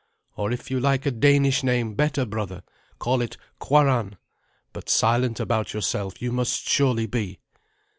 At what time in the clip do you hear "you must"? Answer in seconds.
6.23-6.67